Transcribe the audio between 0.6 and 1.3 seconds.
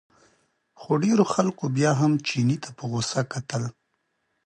خو ډېرو